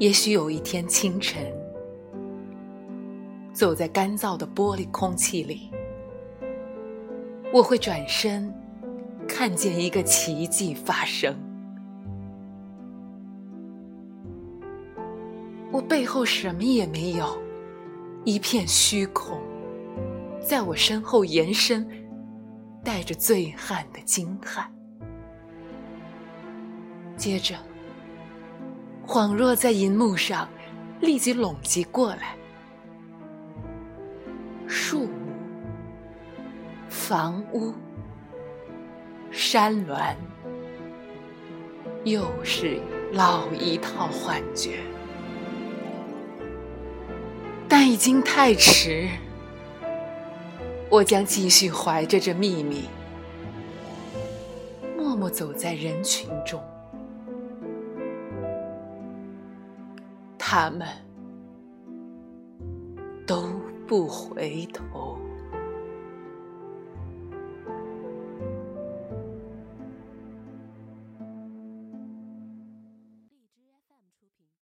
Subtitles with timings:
[0.00, 1.44] 也许有一天清晨，
[3.52, 5.70] 走在干燥的玻璃空气里，
[7.52, 8.50] 我会转身，
[9.28, 11.36] 看见一个奇迹发生。
[15.70, 17.38] 我背后什么也没有，
[18.24, 19.38] 一片虚空，
[20.40, 21.86] 在我身后延伸，
[22.82, 24.66] 带着醉汉的惊叹。
[27.18, 27.54] 接着。
[29.12, 30.48] 恍若在银幕上，
[31.00, 32.36] 立即拢集过来。
[34.68, 35.32] 树木、
[36.88, 37.74] 房屋、
[39.32, 40.14] 山峦，
[42.04, 42.78] 又是
[43.12, 44.78] 老一套幻觉。
[47.68, 49.08] 但已经太迟，
[50.88, 52.84] 我将继续怀着这秘密，
[54.96, 56.62] 默默走在人群中。
[60.52, 60.84] 他们
[63.24, 63.40] 都
[63.86, 65.16] 不回头。